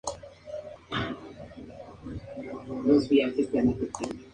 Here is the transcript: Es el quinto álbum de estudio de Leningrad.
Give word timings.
Es 0.89 0.95
el 0.99 1.51
quinto 1.53 1.73
álbum 1.83 2.09
de 2.09 2.97
estudio 2.97 3.31
de 3.33 3.49
Leningrad. 3.51 3.89